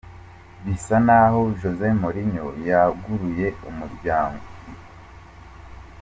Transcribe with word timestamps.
Bisa 0.63 0.95
naho 1.05 1.39
Jose 1.59 1.87
Mourinho 2.01 2.47
yuguruye 2.65 3.47
umuryango. 3.69 4.45